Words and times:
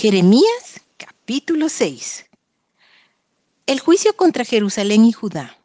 Jeremías 0.00 0.80
capítulo 0.96 1.68
6. 1.68 2.26
El 3.66 3.80
juicio 3.80 4.14
contra 4.14 4.44
Jerusalén 4.44 5.04
y 5.04 5.10
Judá. 5.10 5.58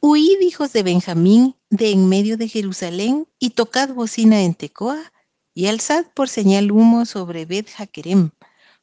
Huid, 0.00 0.40
hijos 0.40 0.72
de 0.72 0.82
Benjamín, 0.82 1.54
de 1.70 1.92
en 1.92 2.08
medio 2.08 2.36
de 2.38 2.48
Jerusalén, 2.48 3.28
y 3.38 3.50
tocad 3.50 3.90
bocina 3.90 4.42
en 4.42 4.56
Tecoa, 4.56 5.12
y 5.54 5.68
alzad 5.68 6.06
por 6.12 6.28
señal 6.28 6.72
humo 6.72 7.06
sobre 7.06 7.44
Bet 7.44 7.70
Jaquerem, 7.70 8.32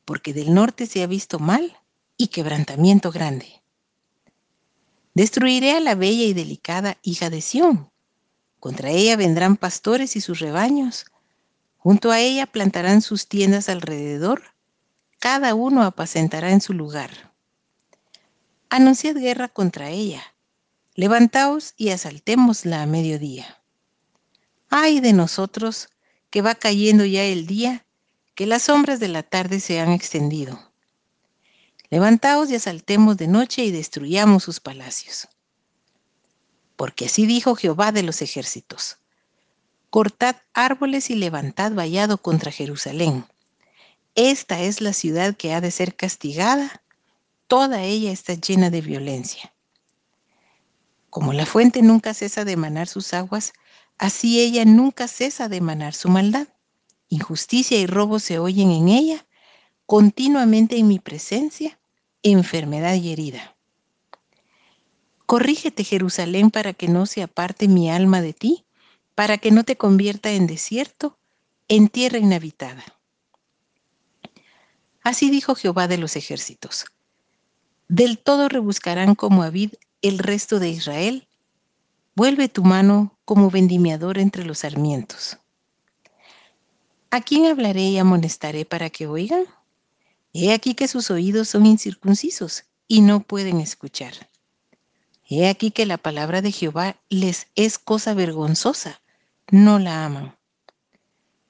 porque 0.06 0.34
del 0.34 0.54
norte 0.54 0.86
se 0.86 1.04
ha 1.04 1.08
visto 1.08 1.40
mal 1.40 1.78
y 2.16 2.28
quebrantamiento 2.28 3.12
grande. 3.12 3.62
Destruiré 5.14 5.74
a 5.74 5.82
la 5.82 5.96
bella 5.96 6.24
y 6.24 6.32
delicada 6.32 6.98
hija 7.02 7.30
de 7.30 7.42
Sión. 7.42 7.92
Contra 8.62 8.92
ella 8.92 9.18
vendrán 9.18 9.58
pastores 9.58 10.16
y 10.16 10.22
sus 10.22 10.40
rebaños, 10.40 11.08
Junto 11.84 12.11
a 12.11 12.21
ella 12.21 12.45
plantarán 12.45 13.02
sus 13.02 13.27
tiendas 13.27 13.68
alrededor, 13.68 14.41
cada 15.19 15.54
uno 15.54 15.83
apacentará 15.83 16.51
en 16.51 16.61
su 16.61 16.71
lugar. 16.71 17.33
Anunciad 18.69 19.18
guerra 19.18 19.50
contra 19.50 19.89
ella, 19.89 20.24
levantaos 20.96 21.74
y 21.75 21.89
asaltémosla 21.89 22.82
a 22.82 22.86
mediodía. 22.86 23.61
Ay 24.69 25.01
de 25.01 25.11
nosotros, 25.11 25.89
que 26.29 26.41
va 26.41 26.55
cayendo 26.55 27.04
ya 27.04 27.25
el 27.25 27.47
día, 27.47 27.86
que 28.33 28.46
las 28.46 28.61
sombras 28.61 29.02
de 29.02 29.10
la 29.10 29.24
tarde 29.24 29.60
se 29.60 29.82
han 29.82 29.91
extendido. 29.91 30.71
Levantaos 31.89 32.50
y 32.50 32.55
asaltemos 32.55 33.17
de 33.17 33.27
noche 33.27 33.66
y 33.66 33.72
destruyamos 33.72 34.44
sus 34.44 34.61
palacios. 34.61 35.27
Porque 36.77 37.08
así 37.08 37.25
dijo 37.25 37.55
Jehová 37.55 37.91
de 37.91 38.03
los 38.03 38.22
ejércitos 38.22 39.03
cortad 39.94 40.38
árboles 40.56 41.11
y 41.11 41.16
levantad 41.16 41.72
vallado 41.72 42.17
contra 42.17 42.52
Jerusalén. 42.52 43.25
Esta 44.16 44.59
es 44.59 44.81
la 44.81 44.92
ciudad 44.92 45.36
que 45.36 45.53
ha 45.53 45.61
de 45.61 45.69
ser 45.69 45.94
castigada, 45.94 46.81
toda 47.45 47.83
ella 47.83 48.11
está 48.11 48.33
llena 48.33 48.71
de 48.71 48.81
violencia. 48.81 49.53
Como 51.11 51.31
la 51.31 51.45
fuente 51.45 51.83
nunca 51.83 52.16
cesa 52.16 52.44
de 52.44 52.53
emanar 52.53 52.88
sus 52.88 53.14
aguas, 53.14 53.53
así 53.99 54.41
ella 54.41 54.66
nunca 54.66 55.08
cesa 55.08 55.47
de 55.47 55.58
emanar 55.58 55.94
su 55.94 56.09
maldad. 56.09 56.47
Injusticia 57.09 57.77
y 57.77 57.86
robo 57.86 58.17
se 58.17 58.39
oyen 58.39 58.71
en 58.71 58.88
ella, 58.88 59.27
continuamente 59.86 60.75
en 60.80 60.88
mi 60.88 60.97
presencia, 60.97 61.77
enfermedad 62.23 62.95
y 62.95 63.14
herida. 63.14 63.55
Corrígete, 65.27 65.83
Jerusalén, 65.83 66.49
para 66.49 66.73
que 66.73 66.88
no 66.88 67.05
se 67.05 67.21
aparte 67.21 67.67
mi 67.67 67.91
alma 67.91 68.21
de 68.21 68.33
ti, 68.33 68.66
para 69.16 69.38
que 69.38 69.52
no 69.52 69.64
te 69.64 69.78
convierta 69.78 70.31
en 70.31 70.47
desierto, 70.47 71.17
en 71.67 71.88
tierra 71.88 72.17
inhabitada. 72.17 72.83
Así 75.03 75.30
dijo 75.30 75.55
Jehová 75.55 75.88
de 75.88 75.97
los 75.97 76.16
ejércitos. 76.16 76.86
Del 77.88 78.17
todo 78.17 78.50
rebuscarán 78.50 79.16
como 79.16 79.44
Abid 79.44 79.73
el 80.02 80.17
resto 80.17 80.59
de 80.59 80.70
Israel. 80.70 81.28
Vuelve 82.16 82.47
tu 82.47 82.64
mano 82.64 83.17
como 83.25 83.52
vendimiador 83.52 84.17
entre 84.17 84.45
los 84.45 84.59
sarmientos. 84.59 85.38
¿A 87.11 87.22
quién 87.22 87.45
hablaré 87.45 87.83
y 87.83 87.98
amonestaré 87.98 88.66
para 88.66 88.89
que 88.89 89.08
oigan? 89.08 89.45
He 90.31 90.52
aquí 90.52 90.73
que 90.73 90.88
sus 90.88 91.11
oídos 91.11 91.50
son 91.50 91.66
incircuncisos 91.66 92.64
y 92.88 93.02
no 93.02 93.20
pueden 93.20 93.59
escuchar. 93.59 94.30
He 95.30 95.48
aquí 95.48 95.70
que 95.70 95.86
la 95.86 95.98
palabra 95.98 96.42
de 96.42 96.52
Jehová 96.52 96.98
les 97.09 97.48
es 97.55 97.77
cosa 97.77 98.14
vergonzosa 98.14 99.02
no 99.53 99.77
la 99.77 100.03
aman. 100.03 100.35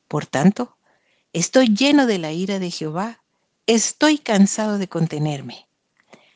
Por 0.10 0.26
tanto, 0.26 0.76
estoy 1.32 1.74
lleno 1.74 2.06
de 2.06 2.18
la 2.18 2.34
ira 2.34 2.60
de 2.60 2.70
Jehová, 2.70 3.24
estoy 3.66 4.18
cansado 4.18 4.78
de 4.78 4.90
contenerme. 4.90 5.70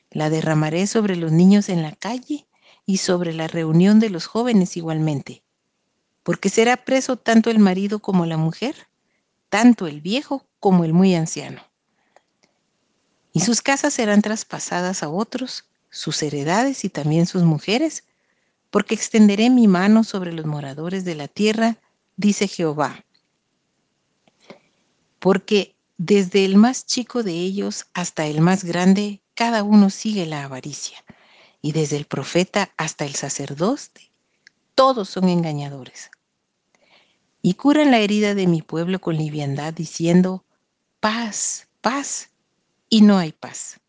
La 0.10 0.30
derramaré 0.30 0.88
sobre 0.88 1.18
los 1.18 1.34
niños 1.34 1.68
en 1.68 1.82
la 1.82 1.92
calle 1.92 2.48
y 2.86 2.98
sobre 2.98 3.34
la 3.34 3.50
reunión 3.50 4.00
de 4.00 4.10
los 4.10 4.28
jóvenes 4.28 4.78
igualmente, 4.78 5.44
porque 6.24 6.48
será 6.48 6.78
preso 6.78 7.18
tanto 7.18 7.50
el 7.50 7.60
marido 7.60 8.00
como 8.00 8.26
la 8.26 8.38
mujer, 8.38 8.88
tanto 9.50 9.88
el 9.88 10.00
viejo 10.00 10.46
como 10.62 10.86
el 10.86 10.94
muy 10.94 11.16
anciano. 11.16 11.62
Y 13.34 13.42
sus 13.42 13.62
casas 13.62 13.94
serán 13.94 14.22
traspasadas 14.22 15.04
a 15.04 15.10
otros, 15.10 15.66
sus 15.90 16.24
heredades 16.24 16.86
y 16.86 16.90
también 16.90 17.26
sus 17.26 17.44
mujeres, 17.44 18.06
porque 18.70 18.96
extenderé 18.96 19.50
mi 19.50 19.68
mano 19.68 20.04
sobre 20.04 20.34
los 20.34 20.46
moradores 20.46 21.06
de 21.06 21.16
la 21.16 21.28
tierra, 21.28 21.78
dice 22.16 22.48
Jehová. 22.48 23.06
Porque 25.20 25.76
desde 25.98 26.46
el 26.46 26.58
más 26.58 26.86
chico 26.86 27.24
de 27.24 27.34
ellos 27.34 27.88
hasta 27.94 28.26
el 28.28 28.42
más 28.42 28.64
grande, 28.64 29.22
cada 29.34 29.64
uno 29.64 29.90
sigue 29.90 30.26
la 30.26 30.44
avaricia, 30.44 31.04
y 31.62 31.72
desde 31.72 31.98
el 31.98 32.06
profeta 32.06 32.72
hasta 32.78 33.06
el 33.06 33.16
sacerdote, 33.16 34.12
todos 34.76 35.10
son 35.10 35.30
engañadores. 35.30 36.12
Y 37.42 37.54
curan 37.54 37.92
la 37.92 38.00
herida 38.00 38.36
de 38.36 38.48
mi 38.48 38.62
pueblo 38.62 39.00
con 39.00 39.18
liviandad, 39.18 39.74
diciendo, 39.74 40.44
paz, 41.00 41.68
paz, 41.82 42.30
y 42.90 43.02
no 43.02 43.18
hay 43.18 43.32
paz. 43.32 43.80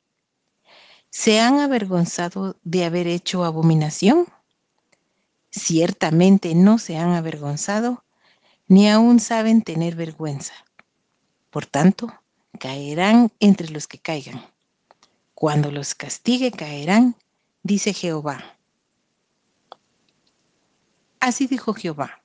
¿Se 1.11 1.41
han 1.41 1.61
avergonzado 1.61 2.57
de 2.63 2.85
haber 2.85 3.07
hecho 3.07 3.45
abominación? 3.45 4.27
Ciertamente 5.51 6.55
no 6.55 6.79
se 6.79 6.97
han 6.97 7.11
avergonzado, 7.11 8.05
ni 8.67 8.89
aún 8.89 9.19
saben 9.19 9.63
tener 9.63 9.95
vergüenza. 9.95 10.53
Por 11.51 11.67
tanto, 11.67 12.13
caerán 12.59 13.33
entre 13.41 13.71
los 13.71 13.87
que 13.87 13.99
caigan. 13.99 14.45
Cuando 15.35 15.71
los 15.71 15.95
castigue 15.95 16.51
caerán, 16.51 17.17
dice 17.63 17.95
Jehová. 17.95 18.59
Así 21.21 21.47
dijo 21.47 21.75
Jehová. 21.75 22.23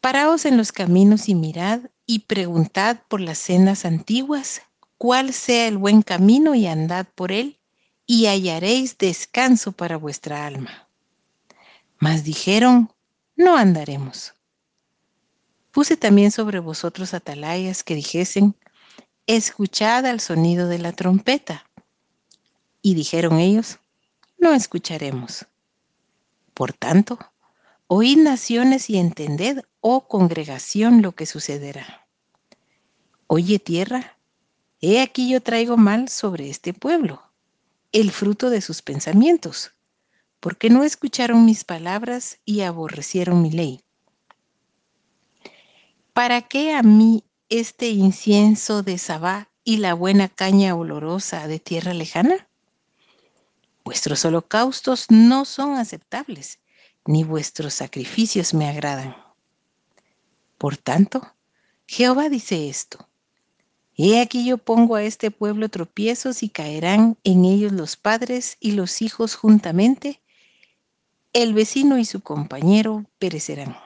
Paraos 0.00 0.44
en 0.44 0.56
los 0.56 0.70
caminos 0.70 1.28
y 1.28 1.34
mirad 1.34 1.80
y 2.06 2.20
preguntad 2.20 2.98
por 3.08 3.20
las 3.20 3.38
sendas 3.38 3.84
antiguas 3.86 4.62
cuál 4.98 5.32
sea 5.32 5.66
el 5.66 5.78
buen 5.78 6.02
camino 6.02 6.54
y 6.54 6.66
andad 6.66 7.06
por 7.14 7.32
él 7.32 7.58
y 8.06 8.26
hallaréis 8.26 8.98
descanso 8.98 9.72
para 9.72 9.96
vuestra 9.96 10.46
alma. 10.46 10.83
Mas 12.04 12.22
dijeron, 12.22 12.92
no 13.34 13.56
andaremos. 13.56 14.34
Puse 15.70 15.96
también 15.96 16.32
sobre 16.32 16.58
vosotros 16.58 17.14
atalayas 17.14 17.82
que 17.82 17.94
dijesen, 17.94 18.54
escuchad 19.26 20.04
al 20.04 20.20
sonido 20.20 20.68
de 20.68 20.78
la 20.78 20.92
trompeta. 20.92 21.64
Y 22.82 22.94
dijeron 22.94 23.38
ellos, 23.38 23.78
no 24.36 24.52
escucharemos. 24.52 25.46
Por 26.52 26.74
tanto, 26.74 27.18
oíd 27.86 28.18
naciones 28.18 28.90
y 28.90 28.98
entended, 28.98 29.62
oh 29.80 30.06
congregación, 30.06 31.00
lo 31.00 31.12
que 31.12 31.24
sucederá. 31.24 32.06
Oye 33.28 33.58
tierra, 33.58 34.18
he 34.82 35.00
aquí 35.00 35.30
yo 35.30 35.40
traigo 35.40 35.78
mal 35.78 36.10
sobre 36.10 36.50
este 36.50 36.74
pueblo, 36.74 37.22
el 37.92 38.10
fruto 38.10 38.50
de 38.50 38.60
sus 38.60 38.82
pensamientos 38.82 39.70
porque 40.44 40.68
no 40.68 40.84
escucharon 40.84 41.46
mis 41.46 41.64
palabras 41.64 42.38
y 42.44 42.60
aborrecieron 42.60 43.40
mi 43.40 43.50
ley. 43.50 43.80
¿Para 46.12 46.42
qué 46.42 46.74
a 46.74 46.82
mí 46.82 47.24
este 47.48 47.88
incienso 47.88 48.82
de 48.82 48.98
Sabá 48.98 49.48
y 49.64 49.78
la 49.78 49.94
buena 49.94 50.28
caña 50.28 50.74
olorosa 50.74 51.48
de 51.48 51.60
tierra 51.60 51.94
lejana? 51.94 52.46
Vuestros 53.86 54.22
holocaustos 54.26 55.06
no 55.08 55.46
son 55.46 55.78
aceptables, 55.78 56.58
ni 57.06 57.24
vuestros 57.24 57.72
sacrificios 57.72 58.52
me 58.52 58.68
agradan. 58.68 59.16
Por 60.58 60.76
tanto, 60.76 61.22
Jehová 61.86 62.28
dice 62.28 62.68
esto. 62.68 63.08
He 63.96 64.20
aquí 64.20 64.44
yo 64.44 64.58
pongo 64.58 64.96
a 64.96 65.04
este 65.04 65.30
pueblo 65.30 65.70
tropiezos 65.70 66.42
y 66.42 66.50
caerán 66.50 67.16
en 67.24 67.46
ellos 67.46 67.72
los 67.72 67.96
padres 67.96 68.58
y 68.60 68.72
los 68.72 69.00
hijos 69.00 69.36
juntamente, 69.36 70.20
el 71.34 71.52
vecino 71.52 71.98
y 71.98 72.04
su 72.04 72.20
compañero 72.20 73.04
perecerán. 73.18 73.76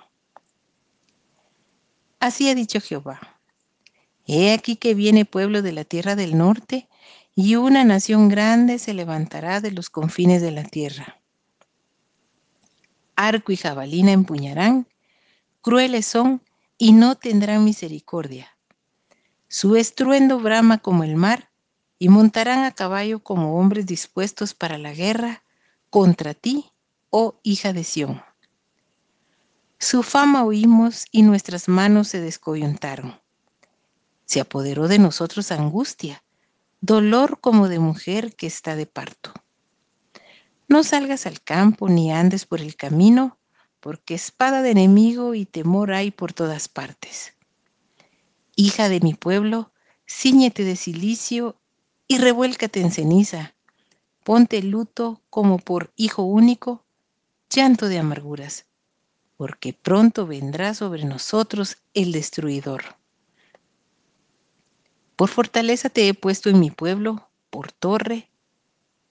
Así 2.20 2.50
ha 2.50 2.54
dicho 2.54 2.78
Jehová. 2.78 3.40
He 4.26 4.52
aquí 4.52 4.76
que 4.76 4.94
viene 4.94 5.24
pueblo 5.24 5.62
de 5.62 5.72
la 5.72 5.84
tierra 5.84 6.14
del 6.14 6.36
norte, 6.36 6.88
y 7.34 7.54
una 7.54 7.84
nación 7.84 8.28
grande 8.28 8.78
se 8.78 8.92
levantará 8.92 9.62
de 9.62 9.70
los 9.70 9.88
confines 9.88 10.42
de 10.42 10.50
la 10.50 10.64
tierra. 10.64 11.20
Arco 13.16 13.50
y 13.52 13.56
jabalina 13.56 14.12
empuñarán, 14.12 14.86
crueles 15.62 16.04
son 16.04 16.42
y 16.76 16.92
no 16.92 17.14
tendrán 17.14 17.64
misericordia. 17.64 18.58
Su 19.48 19.76
estruendo 19.76 20.38
brama 20.38 20.78
como 20.78 21.02
el 21.02 21.16
mar, 21.16 21.48
y 21.98 22.10
montarán 22.10 22.64
a 22.64 22.72
caballo 22.72 23.20
como 23.20 23.58
hombres 23.58 23.86
dispuestos 23.86 24.52
para 24.52 24.76
la 24.76 24.92
guerra 24.92 25.42
contra 25.88 26.34
ti 26.34 26.72
oh 27.10 27.38
hija 27.42 27.72
de 27.72 27.84
Sión. 27.84 28.22
Su 29.78 30.02
fama 30.02 30.44
oímos 30.44 31.06
y 31.12 31.22
nuestras 31.22 31.68
manos 31.68 32.08
se 32.08 32.20
descoyuntaron. 32.20 33.20
Se 34.24 34.40
apoderó 34.40 34.88
de 34.88 34.98
nosotros 34.98 35.52
angustia, 35.52 36.24
dolor 36.80 37.40
como 37.40 37.68
de 37.68 37.78
mujer 37.78 38.34
que 38.34 38.46
está 38.46 38.76
de 38.76 38.86
parto. 38.86 39.32
No 40.68 40.82
salgas 40.84 41.26
al 41.26 41.40
campo 41.40 41.88
ni 41.88 42.12
andes 42.12 42.44
por 42.44 42.60
el 42.60 42.76
camino, 42.76 43.38
porque 43.80 44.14
espada 44.14 44.60
de 44.60 44.72
enemigo 44.72 45.34
y 45.34 45.46
temor 45.46 45.92
hay 45.92 46.10
por 46.10 46.32
todas 46.32 46.68
partes. 46.68 47.34
Hija 48.56 48.88
de 48.88 49.00
mi 49.00 49.14
pueblo, 49.14 49.72
ciñete 50.06 50.64
de 50.64 50.76
silicio 50.76 51.60
y 52.08 52.18
revuélcate 52.18 52.80
en 52.80 52.90
ceniza. 52.90 53.54
Ponte 54.24 54.62
luto 54.62 55.22
como 55.30 55.58
por 55.58 55.92
hijo 55.96 56.24
único, 56.24 56.84
llanto 57.50 57.88
de 57.88 57.98
amarguras, 57.98 58.66
porque 59.36 59.72
pronto 59.72 60.26
vendrá 60.26 60.74
sobre 60.74 61.04
nosotros 61.04 61.78
el 61.94 62.12
destruidor. 62.12 62.96
Por 65.16 65.28
fortaleza 65.28 65.88
te 65.88 66.08
he 66.08 66.14
puesto 66.14 66.50
en 66.50 66.60
mi 66.60 66.70
pueblo, 66.70 67.28
por 67.50 67.72
torre. 67.72 68.30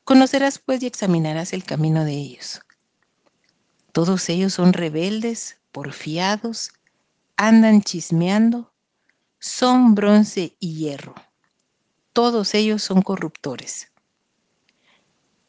Conocerás 0.04 0.60
pues 0.60 0.82
y 0.84 0.88
examinarás 0.88 1.54
el 1.54 1.64
camino 1.64 2.06
de 2.06 2.14
ellos. 2.14 2.62
Todos 3.92 4.30
ellos 4.30 4.54
son 4.54 4.74
rebeldes, 4.74 5.60
porfiados, 5.72 6.72
andan 7.36 7.82
chismeando, 7.82 8.72
son 9.40 9.96
bronce 9.96 10.56
y 10.60 10.76
hierro. 10.76 11.16
Todos 12.14 12.54
ellos 12.54 12.84
son 12.84 13.02
corruptores. 13.02 13.92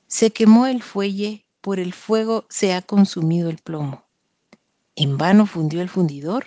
Se 0.06 0.30
quemó 0.30 0.66
el 0.66 0.82
fuelle, 0.82 1.46
por 1.60 1.80
el 1.80 1.92
fuego 1.92 2.46
se 2.48 2.74
ha 2.74 2.82
consumido 2.82 3.50
el 3.50 3.58
plomo. 3.58 4.04
En 4.96 5.18
vano 5.18 5.46
fundió 5.46 5.80
el 5.82 5.88
fundidor, 5.88 6.46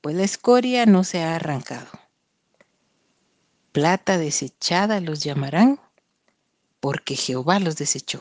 pues 0.00 0.16
la 0.16 0.24
escoria 0.24 0.86
no 0.86 1.04
se 1.04 1.22
ha 1.22 1.36
arrancado 1.36 1.88
plata 3.72 4.18
desechada 4.18 5.00
los 5.00 5.24
llamarán, 5.24 5.80
porque 6.80 7.16
Jehová 7.16 7.58
los 7.58 7.76
desechó. 7.76 8.20